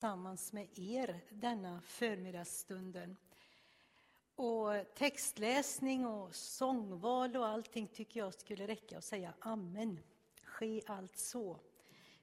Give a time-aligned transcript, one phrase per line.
[0.00, 3.16] tillsammans med er denna förmiddagsstunden.
[4.34, 10.00] Och textläsning och sångval och allting tycker jag skulle räcka att säga amen.
[10.42, 11.60] Ske allt så.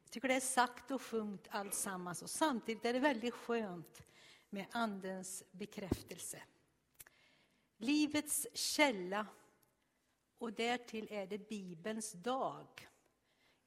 [0.04, 4.02] Jag tycker det är sagt och sjungt alltsammans och samtidigt är det väldigt skönt
[4.50, 6.44] med Andens bekräftelse.
[7.78, 9.26] Livets källa
[10.38, 12.88] och därtill är det Bibelns dag.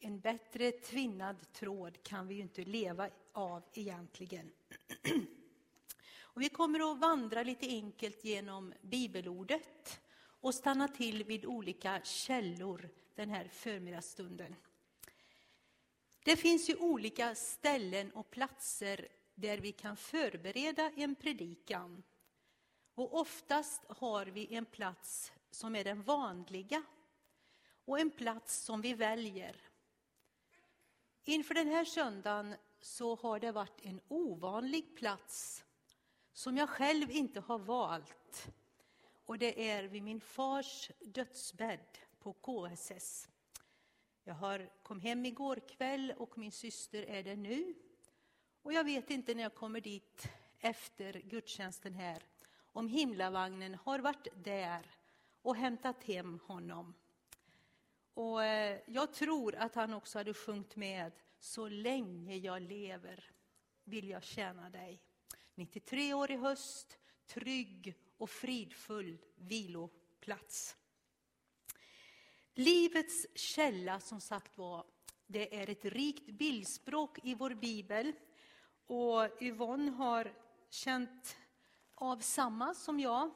[0.01, 4.53] En bättre tvinnad tråd kan vi ju inte leva av egentligen.
[6.21, 12.89] Och vi kommer att vandra lite enkelt genom bibelordet och stanna till vid olika källor
[13.15, 14.57] den här förmiddagsstunden.
[16.25, 22.03] Det finns ju olika ställen och platser där vi kan förbereda en predikan.
[22.95, 26.83] Och oftast har vi en plats som är den vanliga
[27.85, 29.57] och en plats som vi väljer.
[31.25, 35.65] Inför den här söndagen så har det varit en ovanlig plats
[36.33, 38.49] som jag själv inte har valt.
[39.25, 43.29] Och det är vid min fars dödsbädd på KSS.
[44.25, 47.75] Jag har, kom hem igår kväll och min syster är där nu.
[48.63, 50.29] Och jag vet inte när jag kommer dit
[50.59, 52.23] efter gudstjänsten här
[52.73, 54.91] om himlavagnen har varit där
[55.43, 56.95] och hämtat hem honom.
[58.15, 63.31] Och eh, jag tror att han också hade sjungit med så länge jag lever
[63.85, 65.03] vill jag tjäna dig.
[65.55, 70.77] 93 år i höst, trygg och fridfull viloplats.
[72.55, 74.87] Livets källa, som sagt var,
[75.27, 78.13] det är ett rikt bildspråk i vår bibel.
[78.87, 80.35] Och Yvonne har
[80.71, 81.37] känt
[81.95, 83.31] av samma som jag.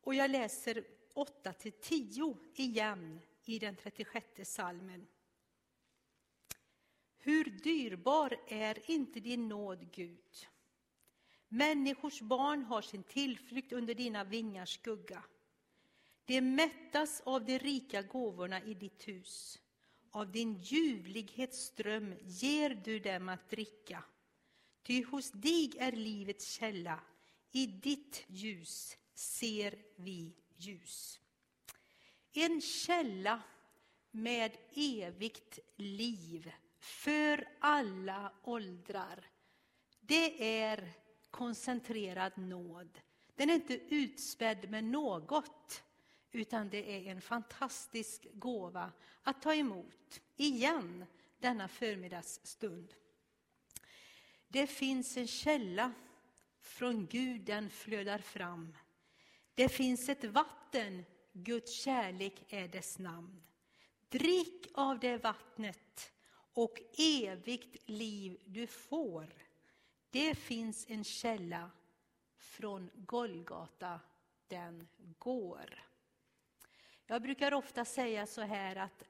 [0.00, 0.84] Och jag läser
[1.14, 5.06] 8 till 10 igen i den 36 salmen.
[7.24, 10.46] Hur dyrbar är inte din nåd, Gud?
[11.48, 15.22] Människors barn har sin tillflykt under dina vingars skugga.
[16.24, 19.58] De mättas av de rika gåvorna i ditt hus.
[20.10, 24.04] Av din ljuvlighets ström ger du dem att dricka.
[24.82, 27.00] Ty hos dig är livets källa,
[27.52, 31.20] i ditt ljus ser vi ljus.
[32.32, 33.42] En källa
[34.10, 39.30] med evigt liv för alla åldrar.
[40.00, 40.92] Det är
[41.30, 43.00] koncentrerad nåd.
[43.34, 45.82] Den är inte utspädd med något,
[46.32, 51.04] utan det är en fantastisk gåva att ta emot igen
[51.38, 52.94] denna förmiddagsstund.
[54.48, 55.92] Det finns en källa,
[56.60, 58.76] från Gud den flödar fram.
[59.54, 63.42] Det finns ett vatten, Guds kärlek är dess namn.
[64.08, 66.12] Drick av det vattnet
[66.54, 69.34] och evigt liv du får.
[70.10, 71.70] Det finns en källa
[72.36, 74.00] från Golgata,
[74.48, 75.82] den går.
[77.06, 79.02] Jag brukar ofta säga så här att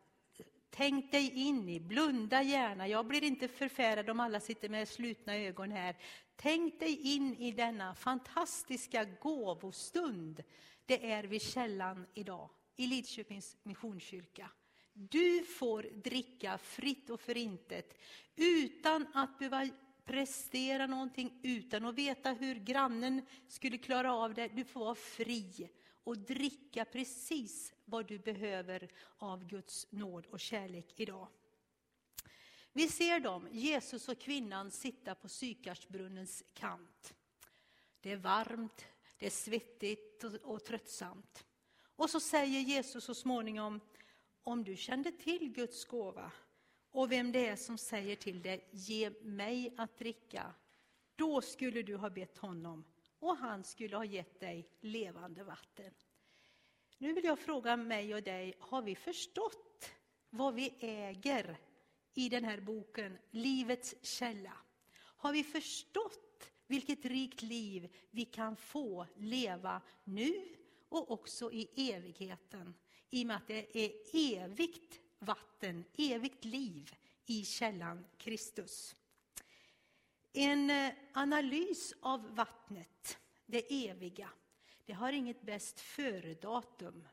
[0.70, 2.88] tänk dig in i, blunda gärna.
[2.88, 5.97] Jag blir inte förfärad om alla sitter med slutna ögon här.
[6.36, 10.42] Tänk dig in i denna fantastiska gåvostund
[10.86, 14.50] det är vid källan idag i Lidköpings Missionskyrka.
[14.92, 17.98] Du får dricka fritt och förintet
[18.36, 19.69] utan att behöva
[20.04, 24.48] prestera någonting, utan att veta hur grannen skulle klara av det.
[24.48, 25.70] Du får vara fri
[26.04, 28.88] och dricka precis vad du behöver
[29.19, 31.28] av Guds nåd och kärlek idag.
[32.72, 37.14] Vi ser dem, Jesus och kvinnan, sitta på Sykarsbrunnens kant.
[38.00, 38.84] Det är varmt,
[39.19, 41.44] det är svettigt och, och tröttsamt.
[41.97, 43.81] Och så säger Jesus så småningom,
[44.42, 46.32] om du kände till Guds gåva
[46.91, 50.54] och vem det är som säger till dig, ge mig att dricka,
[51.16, 52.84] då skulle du ha bett honom
[53.19, 55.94] och han skulle ha gett dig levande vatten.
[56.98, 59.91] Nu vill jag fråga mig och dig, har vi förstått
[60.31, 61.58] vad vi äger
[62.14, 64.56] i den här boken, Livets källa?
[64.94, 70.56] Har vi förstått vilket rikt liv vi kan få leva nu
[70.88, 72.75] och också i evigheten?
[73.14, 76.94] I och med att det är evigt vatten, evigt liv
[77.26, 78.97] i källan Kristus.
[80.32, 84.29] En eh, analys av vattnet, det eviga,
[84.87, 87.09] det har inget bäst före-datum.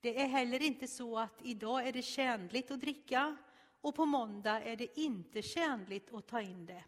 [0.00, 3.36] Det är heller inte så att idag är det tjänligt att dricka
[3.80, 6.84] och på måndag är det inte tjänligt att ta in det.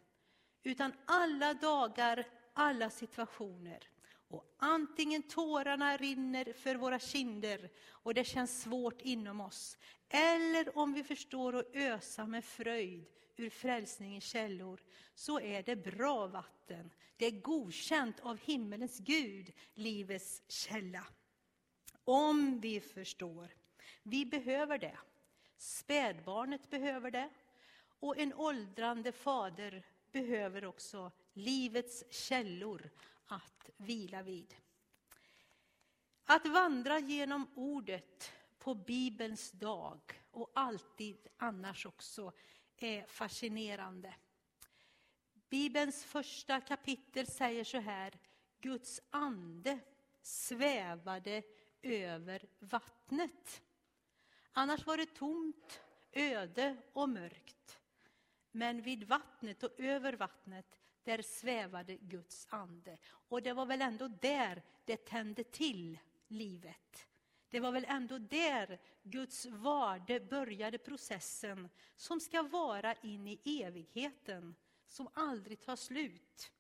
[0.63, 3.89] Utan alla dagar, alla situationer.
[4.29, 9.79] Och antingen tårarna rinner för våra kinder och det känns svårt inom oss,
[10.09, 13.07] eller om vi förstår att ösa med fröjd
[13.37, 14.81] ur frälsningens källor
[15.15, 16.91] så är det bra vatten.
[17.17, 21.07] Det är godkänt av himmelens Gud, livets källa.
[22.05, 23.49] Om vi förstår.
[24.03, 24.99] Vi behöver det.
[25.57, 27.31] Spädbarnet behöver det.
[28.01, 29.83] Och en åldrande fader
[30.13, 32.91] behöver också livets källor
[33.27, 34.55] att vila vid.
[36.25, 42.33] Att vandra genom ordet på Bibelns dag och alltid annars också
[42.77, 44.15] är fascinerande.
[45.49, 48.19] Bibelns första kapitel säger så här,
[48.61, 49.79] Guds ande
[50.23, 51.43] svävade
[51.83, 53.63] över vattnet.
[54.53, 55.81] Annars var det tomt,
[56.13, 57.81] öde och mörkt.
[58.51, 62.99] Men vid vattnet och över vattnet, där svävade Guds ande.
[63.07, 65.99] Och det var väl ändå där det tände till
[66.29, 67.07] livet.
[67.49, 74.55] Det var väl ändå där Guds varde började processen som ska vara in i evigheten,
[74.87, 76.53] som aldrig tar slut.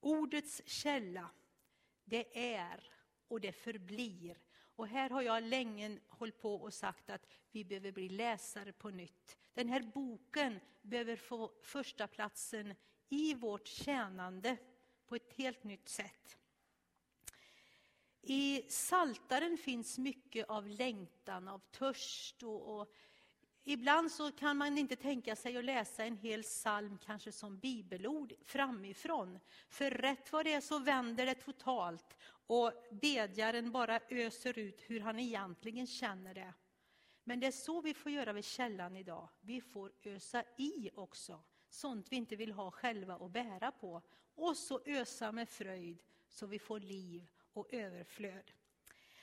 [0.00, 1.30] Ordets källa,
[2.04, 2.92] det är
[3.28, 4.38] och det förblir.
[4.76, 8.90] Och här har jag länge hållit på och sagt att vi behöver bli läsare på
[8.90, 9.36] nytt.
[9.54, 12.74] Den här boken behöver få första platsen
[13.08, 14.56] i vårt tjänande
[15.06, 16.38] på ett helt nytt sätt.
[18.22, 22.94] I Saltaren finns mycket av längtan, av törst och, och,
[23.64, 28.32] ibland så kan man inte tänka sig att läsa en hel psalm kanske som bibelord
[28.44, 29.38] framifrån.
[29.68, 32.16] För rätt vad det är så vänder det totalt
[32.46, 36.54] och bedjaren bara öser ut hur han egentligen känner det.
[37.24, 39.28] Men det är så vi får göra vid källan idag.
[39.40, 41.40] Vi får ösa i också,
[41.78, 44.02] sånt vi inte vill ha själva och bära på.
[44.34, 48.52] Och så ösa med fröjd så vi får liv och överflöd.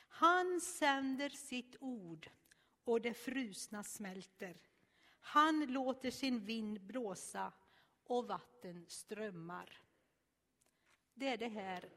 [0.07, 2.29] Han sänder sitt ord
[2.83, 4.57] och det frusna smälter.
[5.19, 7.51] Han låter sin vind blåsa
[8.03, 9.81] och vatten strömmar.
[11.13, 11.89] Det är det här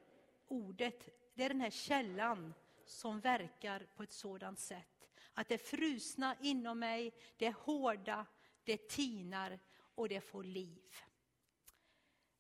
[0.47, 5.09] ordet, det är den här källan som verkar på ett sådant sätt.
[5.35, 8.27] Att det frusna inom mig, det hårda,
[8.65, 9.59] det tinar
[9.99, 10.97] och det får liv.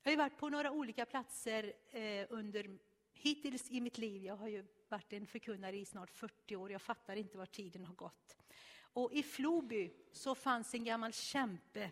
[0.02, 2.78] Jag har varit på några olika platser eh, under
[3.12, 6.82] hittills i mitt liv, jag har ju varit en förkunnare i snart 40 år, jag
[6.82, 8.36] fattar inte var tiden har gått.
[8.80, 11.90] Och i Floby så fanns en gammal kämpe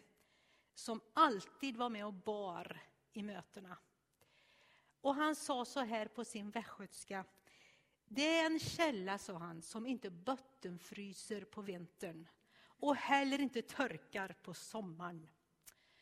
[0.74, 2.80] som alltid var med och bar
[3.12, 3.78] i mötena.
[5.00, 7.24] Och han sa så här på sin västgötska.
[8.04, 12.28] Det är en källa, sa han, som inte bottenfryser på vintern
[12.58, 15.28] och heller inte törkar på sommaren.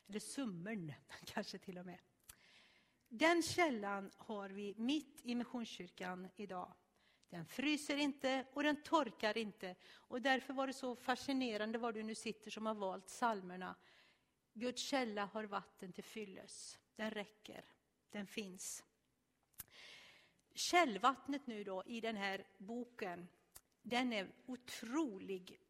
[0.09, 0.93] Eller summern,
[1.25, 1.99] kanske till och med.
[3.09, 6.75] Den källan har vi mitt i Missionskyrkan idag.
[7.29, 9.77] Den fryser inte och den torkar inte.
[9.93, 13.77] Och därför var det så fascinerande var du nu sitter som har valt salmerna.
[14.53, 16.79] Guds källa har vatten till fylles.
[16.97, 17.65] Den räcker.
[18.11, 18.85] Den finns.
[20.55, 23.29] Källvattnet nu då i den här boken,
[23.83, 25.61] den är otrolig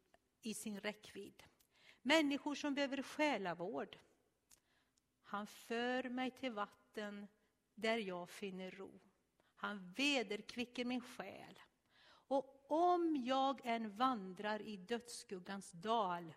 [0.41, 1.43] i sin räckvidd.
[2.01, 3.97] Människor som behöver själavård.
[5.25, 7.27] Han för mig till vatten
[7.75, 8.99] där jag finner ro.
[9.55, 11.59] Han vederkvicker min själ.
[12.27, 16.33] Och om jag än vandrar i dödsskuggans dal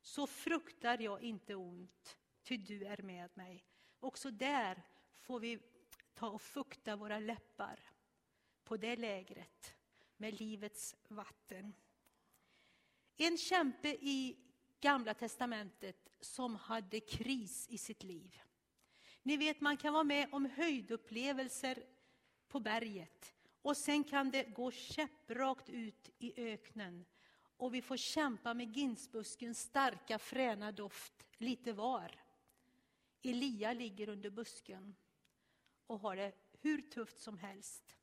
[0.00, 3.64] så fruktar jag inte ont, ty du är med mig.
[4.00, 4.82] Också där
[5.14, 5.58] får vi
[6.14, 7.80] ta och fukta våra läppar
[8.64, 9.74] på det lägret
[10.16, 11.74] med livets vatten.
[13.16, 14.36] En kämpe i
[14.84, 18.40] Gamla testamentet som hade kris i sitt liv.
[19.22, 21.82] Ni vet, man kan vara med om höjdupplevelser
[22.48, 27.04] på berget och sen kan det gå käpprakt ut i öknen
[27.56, 32.20] och vi får kämpa med ginsbuskens starka fräna doft lite var.
[33.22, 34.96] Elia ligger under busken
[35.86, 37.96] och har det hur tufft som helst.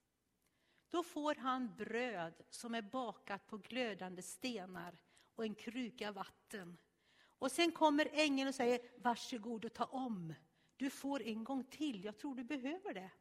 [0.90, 4.98] Då får han bröd som är bakat på glödande stenar
[5.36, 6.78] och en kruka vatten.
[7.24, 10.34] Och sen kommer ängeln och säger varsågod och ta om.
[10.78, 13.12] Du får en gång till, jag tror du behöver det.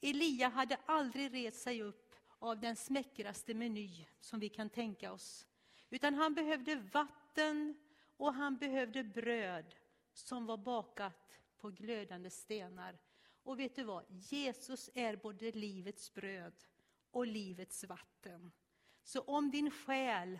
[0.00, 5.46] Elia hade aldrig rest sig upp av den smäckraste meny som vi kan tänka oss.
[5.90, 7.74] Utan han behövde vatten
[8.16, 9.74] och han behövde bröd
[10.12, 12.98] som var bakat på glödande stenar.
[13.42, 14.04] Och vet du vad?
[14.08, 16.64] Jesus är både livets bröd
[17.10, 18.52] och livets vatten.
[19.02, 20.38] Så om din själ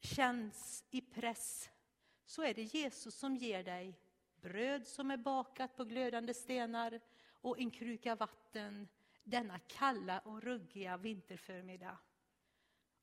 [0.00, 1.70] känns i press
[2.24, 4.00] så är det Jesus som ger dig
[4.40, 7.00] bröd som är bakat på glödande stenar
[7.30, 8.88] och en kruka vatten
[9.24, 11.98] denna kalla och ruggiga vinterförmiddag.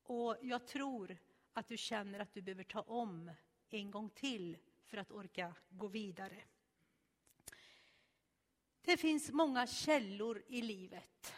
[0.02, 1.18] Och jag tror
[1.52, 3.30] att du känner att du behöver ta om
[3.68, 6.42] en gång till för att orka gå vidare.
[8.82, 11.34] Det finns många källor i livet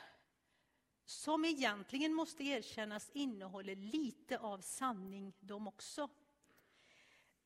[1.11, 6.09] som egentligen måste erkännas innehåller lite av sanning de också.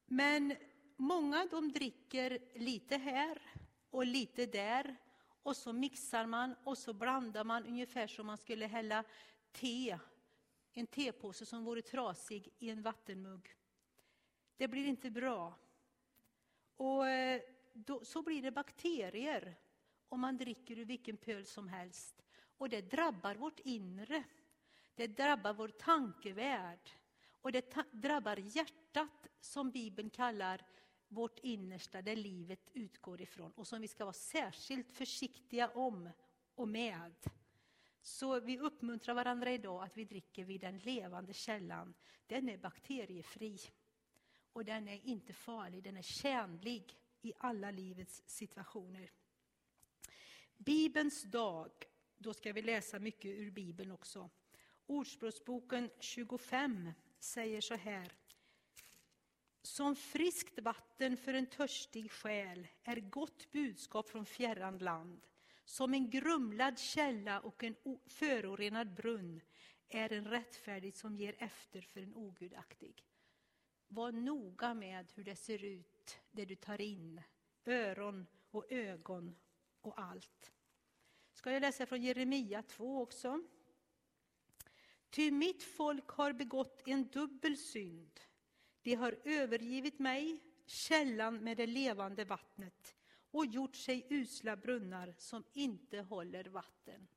[0.06, 0.56] Men
[0.96, 3.42] många de dricker lite här
[3.90, 4.96] och lite där
[5.42, 9.04] och så mixar man och så blandar man ungefär som man skulle hälla
[9.52, 9.98] te,
[10.72, 13.56] en tepåse som vore trasig i en vattenmugg.
[14.56, 15.54] Det blir inte bra.
[16.76, 17.42] Och eh,
[17.72, 19.56] då, så blir det bakterier
[20.08, 22.23] om man dricker ur vilken pöl som helst.
[22.64, 24.24] Och det drabbar vårt inre.
[24.94, 26.90] Det drabbar vår tankevärld.
[27.30, 30.66] Och det drabbar hjärtat som Bibeln kallar
[31.08, 36.10] vårt innersta, där livet utgår ifrån och som vi ska vara särskilt försiktiga om
[36.54, 37.14] och med.
[38.02, 41.94] Så vi uppmuntrar varandra idag att vi dricker vid den levande källan.
[42.26, 43.58] Den är bakteriefri
[44.52, 49.10] och den är inte farlig, den är tjänlig i alla livets situationer.
[50.56, 51.70] Bibelns dag,
[52.24, 54.30] då ska vi läsa mycket ur Bibeln också.
[54.86, 58.12] Ordspråksboken 25 säger så här.
[59.62, 65.26] Som friskt vatten för en törstig själ är gott budskap från fjärran land.
[65.64, 67.76] Som en grumlad källa och en
[68.06, 69.40] förorenad brunn
[69.88, 73.04] är en rättfärdig som ger efter för en ogudaktig.
[73.88, 77.22] Var noga med hur det ser ut, det du tar in,
[77.64, 79.36] öron och ögon
[79.80, 80.53] och allt.
[81.34, 83.42] Ska jag läsa från Jeremia 2 också?
[85.10, 88.20] Ty mitt folk har begått en dubbel synd.
[88.82, 92.96] De har övergivit mig, källan med det levande vattnet
[93.30, 97.08] och gjort sig usla brunnar som inte håller vatten.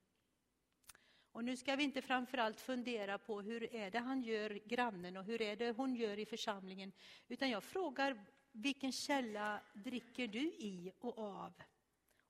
[1.31, 5.24] Och nu ska vi inte framförallt fundera på hur är det han gör grannen och
[5.24, 6.91] hur är det hon gör i församlingen,
[7.27, 11.53] utan jag frågar vilken källa dricker du i och av?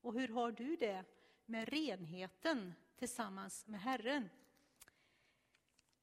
[0.02, 1.06] Och hur har du det
[1.48, 4.30] med renheten tillsammans med Herren?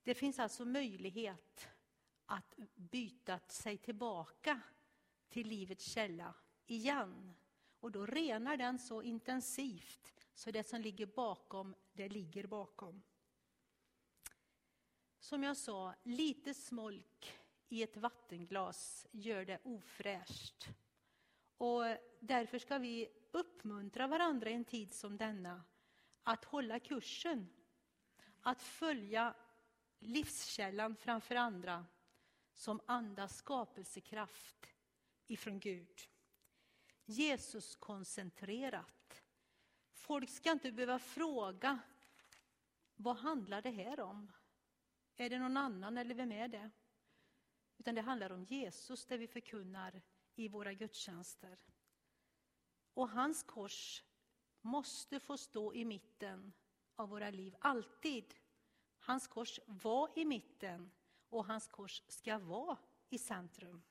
[0.02, 1.68] Det finns alltså möjlighet
[2.26, 4.60] att byta sig tillbaka
[5.28, 6.34] till livets källa
[6.66, 7.34] igen.
[7.80, 13.02] Och då renar den så intensivt så det som ligger bakom, det ligger bakom.
[15.18, 20.68] Som jag sa, lite smolk i ett vattenglas gör det ofräscht.
[21.56, 21.82] Och
[22.20, 25.64] därför ska vi uppmuntra varandra i en tid som denna
[26.22, 27.48] att hålla kursen,
[28.40, 29.34] att följa
[29.98, 31.86] livskällan framför andra
[32.54, 34.66] som andas skapelsekraft
[35.26, 36.00] ifrån Gud.
[37.04, 39.22] Jesus koncentrerat.
[39.92, 41.78] Folk ska inte behöva fråga
[42.96, 44.32] vad handlar det här om?
[45.16, 46.70] Är det någon annan eller vem är det?
[47.78, 50.02] Utan det handlar om Jesus, det vi förkunnar
[50.34, 51.58] i våra gudstjänster.
[52.94, 54.02] Och hans kors
[54.60, 56.52] måste få stå i mitten
[56.96, 58.34] av våra liv, alltid.
[58.98, 60.90] Hans kors var i mitten
[61.28, 63.82] och hans kors ska vara i centrum.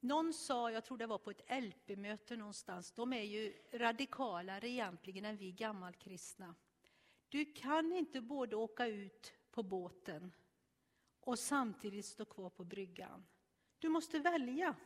[0.00, 5.24] Någon sa, jag tror det var på ett LP-möte någonstans, de är ju radikalare egentligen
[5.24, 6.54] än vi gammalkristna.
[7.28, 10.32] Du kan inte både åka ut på båten
[11.20, 13.26] och samtidigt stå kvar på bryggan.
[13.78, 14.76] Du måste välja.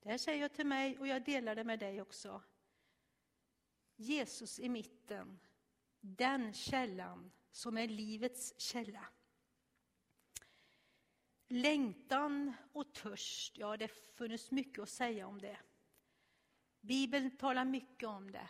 [0.00, 2.42] Det här säger jag till mig och jag delar det med dig också.
[3.96, 5.40] Jesus i mitten,
[6.00, 9.08] den källan som är livets källa.
[11.48, 15.58] Längtan och törst, ja det funnits mycket att säga om det.
[16.80, 18.48] Bibeln talar mycket om det.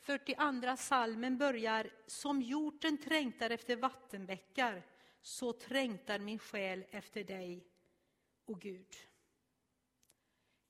[0.00, 4.82] 42 salmen börjar Som hjorten trängtar efter vattenbäckar
[5.22, 7.66] så trängtar min själ efter dig,
[8.46, 8.94] o Gud.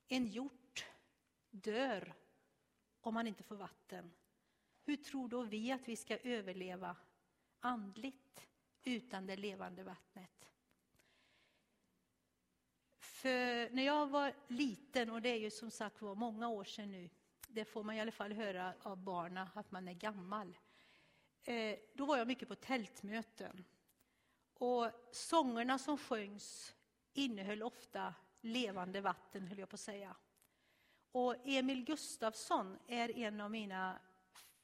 [0.07, 0.85] En hjort
[1.51, 2.13] dör
[3.01, 4.11] om man inte får vatten.
[4.83, 6.95] Hur tror då vi att vi ska överleva
[7.59, 8.47] andligt
[8.83, 10.49] utan det levande vattnet?
[12.97, 16.91] För när jag var liten, och det är ju som sagt var många år sedan
[16.91, 17.09] nu,
[17.47, 20.57] det får man i alla fall höra av barna att man är gammal.
[21.43, 23.65] Eh, då var jag mycket på tältmöten.
[24.53, 26.75] Och sångerna som sjöngs
[27.13, 28.13] innehöll ofta
[28.45, 30.15] levande vatten, höll jag på att säga.
[31.11, 33.99] Och Emil Gustafsson är en av mina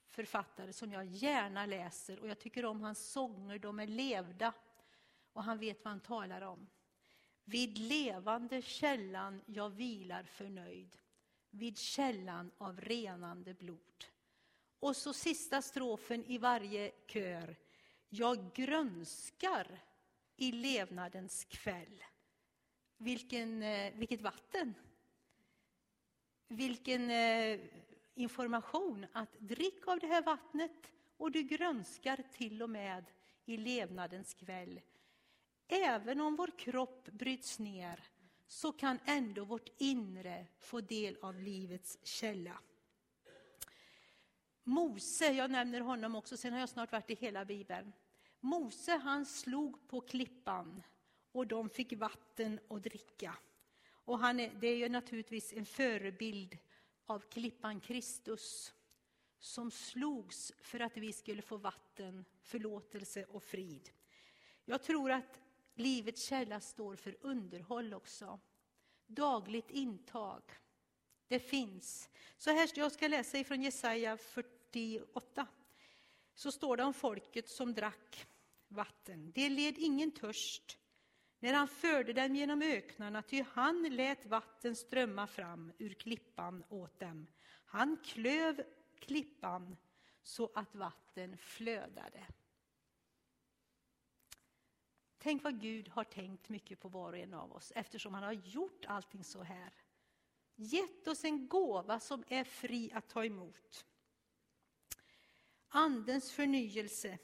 [0.09, 4.53] författare som jag gärna läser och jag tycker om hans sånger, de är levda
[5.33, 6.67] och han vet vad han talar om.
[7.43, 10.97] Vid levande källan jag vilar förnöjd,
[11.49, 14.05] vid källan av renande blod.
[14.79, 17.55] Och så sista strofen i varje kör.
[18.09, 19.79] Jag grönskar
[20.35, 22.03] i levnadens kväll.
[23.01, 24.73] Vilken, eh, vilket vatten!
[26.47, 27.59] Vilken eh,
[28.15, 33.05] information att drick av det här vattnet och du grönskar till och med
[33.45, 34.81] i levnadens kväll.
[35.67, 38.03] Även om vår kropp bryts ner
[38.47, 42.59] så kan ändå vårt inre få del av livets källa.
[44.63, 47.93] Mose, jag nämner honom också, sen har jag snart varit i hela Bibeln.
[48.39, 50.83] Mose han slog på klippan
[51.31, 53.37] och de fick vatten att dricka.
[53.91, 56.57] Och han är, det är ju naturligtvis en förebild
[57.05, 58.73] av klippan Kristus
[59.39, 63.89] som slogs för att vi skulle få vatten, förlåtelse och frid.
[64.65, 65.41] Jag tror att
[65.73, 68.39] livets källa står för underhåll också.
[69.07, 70.41] Dagligt intag.
[71.27, 72.09] Det finns.
[72.37, 75.47] Så här, jag ska läsa ifrån Jesaja 48.
[76.33, 78.27] Så står det om folket som drack
[78.67, 79.31] vatten.
[79.35, 80.77] Det led ingen törst
[81.41, 86.99] när han förde dem genom öknarna, ty han lät vatten strömma fram ur klippan åt
[86.99, 87.27] dem.
[87.65, 88.63] Han klöv
[88.99, 89.77] klippan
[90.23, 92.27] så att vatten flödade.
[95.17, 98.31] Tänk vad Gud har tänkt mycket på var och en av oss eftersom han har
[98.31, 99.73] gjort allting så här.
[100.55, 103.85] Gett oss en gåva som är fri att ta emot.
[105.67, 107.17] Andens förnyelse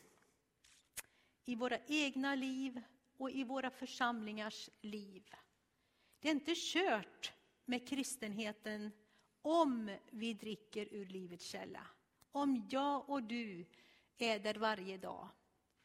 [1.46, 2.82] i våra egna liv
[3.18, 5.30] och i våra församlingars liv.
[6.20, 7.34] Det är inte kört
[7.66, 8.92] med kristenheten
[9.42, 11.88] om vi dricker ur livets källa.
[12.32, 13.66] Om jag och du
[14.18, 15.30] är där varje dag,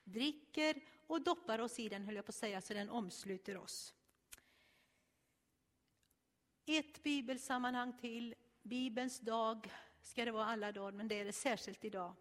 [0.05, 3.95] dricker och doppar oss i den, höll jag på att säga, så den omsluter oss.
[6.67, 8.35] Ett bibelsammanhang till.
[8.63, 12.15] Bibelns dag ska det vara alla dagar, men det är det särskilt idag.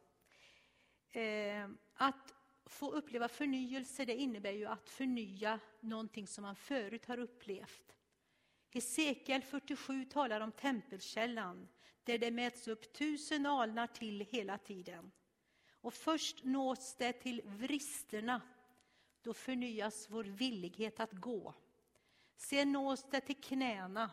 [1.11, 2.33] Eh, att
[2.71, 7.95] få uppleva förnyelse, det innebär ju att förnya någonting som man förut har upplevt.
[8.69, 11.67] Hesekiel 47 talar om tempelkällan,
[12.03, 15.11] där det mäts upp tusen alnar till hela tiden.
[15.81, 18.41] Och först nås det till vristerna,
[19.21, 21.53] då förnyas vår villighet att gå.
[22.35, 24.11] Sen nås det till knäna,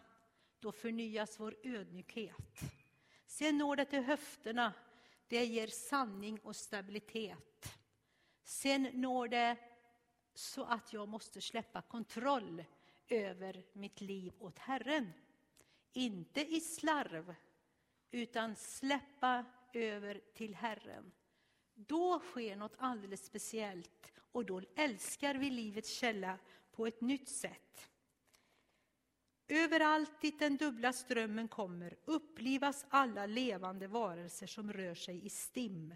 [0.61, 2.61] då förnyas vår ödmjukhet.
[3.27, 4.73] Sen når det till höfterna,
[5.29, 7.78] det ger sanning och stabilitet.
[8.49, 9.57] Sen når det
[10.35, 12.65] så att jag måste släppa kontroll
[13.09, 15.13] över mitt liv åt Herren.
[15.93, 17.35] Inte i slarv,
[18.11, 21.13] utan släppa över till Herren.
[21.75, 26.39] Då sker något alldeles speciellt och då älskar vi livets källa
[26.73, 27.91] på ett nytt sätt.
[29.49, 35.95] Överallt dit den dubbla strömmen kommer upplivas alla levande varelser som rör sig i stim.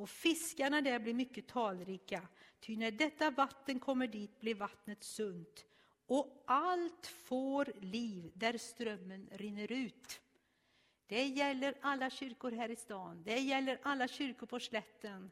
[0.00, 2.28] Och fiskarna där blir mycket talrika,
[2.60, 5.66] ty när detta vatten kommer dit blir vattnet sunt
[6.06, 10.20] och allt får liv där strömmen rinner ut.
[11.06, 15.30] Det gäller alla kyrkor här i stan, det gäller alla kyrkor på slätten.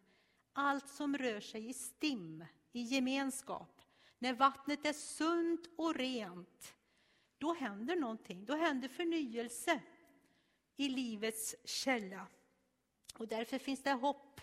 [0.53, 3.83] Allt som rör sig i stim, i gemenskap.
[4.19, 6.75] När vattnet är sunt och rent,
[7.39, 8.45] då händer någonting.
[8.45, 9.81] Då händer förnyelse
[10.77, 12.27] i livets källa.
[13.15, 14.41] Och därför finns det hopp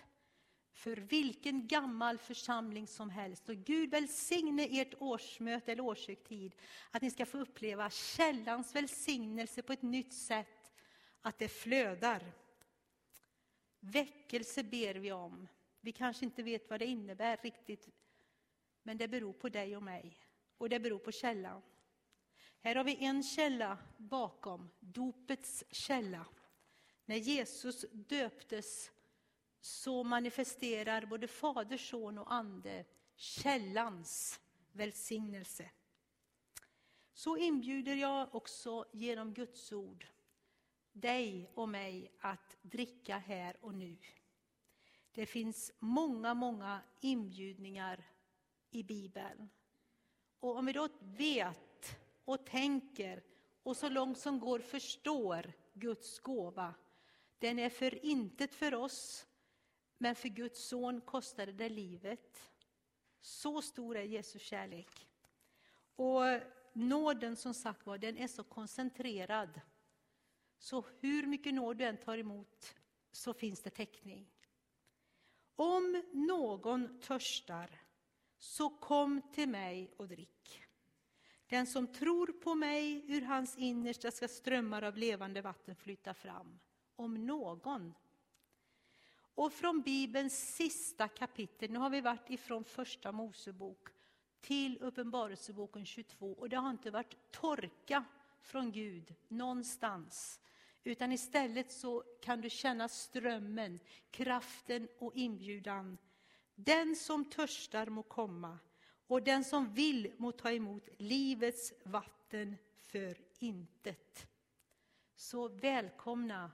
[0.76, 3.50] för vilken gammal församling som helst.
[3.50, 6.56] Och Gud välsigne ert årsmöte eller årshögtid,
[6.92, 10.72] att ni ska få uppleva källans välsignelse på ett nytt sätt,
[11.22, 12.32] att det flödar.
[13.80, 15.48] Väckelse ber vi om.
[15.82, 17.90] Vi kanske inte vet vad det innebär riktigt,
[18.84, 20.20] men det beror på dig och mig.
[20.58, 21.62] Och det beror på källan.
[22.60, 26.26] Här har vi en källa bakom, dopets källa.
[27.06, 28.92] När Jesus döptes
[29.66, 34.40] så manifesterar både Fader, Son och Ande källans
[34.72, 35.70] välsignelse.
[37.14, 40.06] Så inbjuder jag också genom Guds ord
[40.92, 43.98] dig och mig att dricka här och nu.
[45.12, 48.10] Det finns många, många inbjudningar
[48.70, 49.50] i Bibeln.
[50.40, 53.24] Och om vi då vet och tänker
[53.64, 56.74] och så långt som går förstår Guds gåva,
[57.40, 59.28] den är för intet för oss
[60.06, 62.52] men för Guds son kostade det livet.
[63.22, 65.08] Så stor är Jesu kärlek.
[65.96, 66.24] Och
[66.74, 69.62] nåden som sagt var, den är så koncentrerad.
[70.58, 72.76] Så hur mycket nåd du än tar emot
[73.12, 74.28] så finns det täckning.
[75.56, 77.82] Om någon törstar,
[78.38, 80.64] så kom till mig och drick.
[81.48, 86.60] Den som tror på mig, ur hans innersta ska strömmar av levande vatten flyta fram.
[86.96, 87.94] Om någon
[89.36, 93.88] och från Bibelns sista kapitel, nu har vi varit ifrån första Mosebok,
[94.42, 98.06] till Uppenbarelseboken 22 och det har inte varit torka
[98.42, 100.40] från Gud någonstans.
[100.84, 103.80] Utan istället så kan du känna strömmen,
[104.12, 105.98] kraften och inbjudan.
[106.56, 108.60] Den som törstar må komma
[109.08, 114.28] och den som vill må ta emot livets vatten för intet.
[115.16, 116.52] Så välkomna,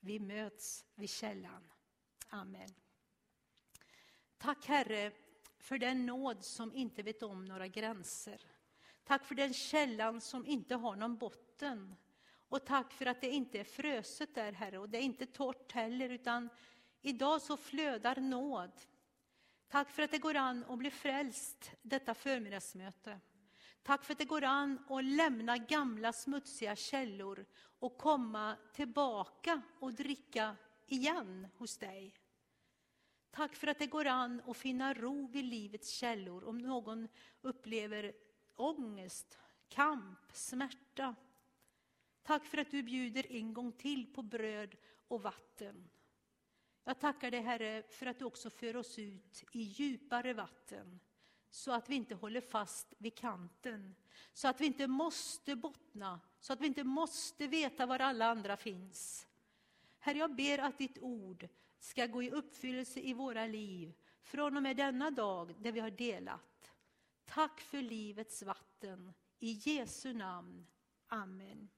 [0.00, 1.62] vi möts vid källan.
[2.34, 2.68] Amen.
[4.38, 5.12] Tack Herre
[5.58, 8.40] för den nåd som inte vet om några gränser.
[9.04, 11.94] Tack för den källan som inte har någon botten.
[12.48, 15.72] Och tack för att det inte är fröset där Herre och det är inte torrt
[15.72, 16.48] heller utan
[17.02, 18.72] idag så flödar nåd.
[19.68, 23.20] Tack för att det går an att bli frälst detta förmiddagsmöte.
[23.82, 27.46] Tack för att det går an att lämna gamla smutsiga källor
[27.78, 32.21] och komma tillbaka och dricka igen hos dig.
[33.32, 37.08] Tack för att det går an att finna ro vid livets källor om någon
[37.40, 38.12] upplever
[38.56, 41.14] ångest, kamp, smärta.
[42.22, 44.76] Tack för att du bjuder en gång till på bröd
[45.08, 45.88] och vatten.
[46.84, 51.00] Jag tackar dig Herre för att du också för oss ut i djupare vatten
[51.50, 53.94] så att vi inte håller fast vid kanten,
[54.32, 58.56] så att vi inte måste bottna, så att vi inte måste veta var alla andra
[58.56, 59.26] finns.
[59.98, 61.48] Herre, jag ber att ditt ord
[61.82, 65.90] ska gå i uppfyllelse i våra liv från och med denna dag där vi har
[65.90, 66.72] delat.
[67.24, 69.12] Tack för livets vatten.
[69.38, 70.66] I Jesu namn.
[71.06, 71.68] Amen.